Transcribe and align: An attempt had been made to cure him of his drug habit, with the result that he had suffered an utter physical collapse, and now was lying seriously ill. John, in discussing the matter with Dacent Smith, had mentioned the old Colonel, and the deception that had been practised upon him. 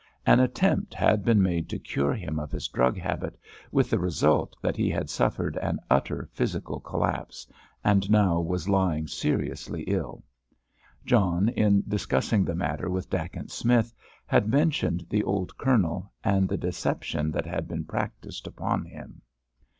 An 0.25 0.39
attempt 0.39 0.95
had 0.95 1.23
been 1.23 1.43
made 1.43 1.69
to 1.69 1.77
cure 1.77 2.15
him 2.15 2.39
of 2.39 2.51
his 2.51 2.67
drug 2.67 2.97
habit, 2.97 3.37
with 3.71 3.91
the 3.91 3.99
result 3.99 4.55
that 4.59 4.75
he 4.75 4.89
had 4.89 5.11
suffered 5.11 5.57
an 5.57 5.79
utter 5.91 6.27
physical 6.31 6.79
collapse, 6.79 7.45
and 7.83 8.09
now 8.09 8.39
was 8.41 8.67
lying 8.67 9.05
seriously 9.05 9.83
ill. 9.83 10.23
John, 11.05 11.49
in 11.49 11.83
discussing 11.87 12.43
the 12.45 12.55
matter 12.55 12.89
with 12.89 13.11
Dacent 13.11 13.51
Smith, 13.51 13.93
had 14.25 14.47
mentioned 14.49 15.05
the 15.07 15.21
old 15.23 15.55
Colonel, 15.59 16.11
and 16.23 16.49
the 16.49 16.57
deception 16.57 17.29
that 17.33 17.45
had 17.45 17.67
been 17.67 17.85
practised 17.85 18.47
upon 18.47 18.85
him. 18.85 19.21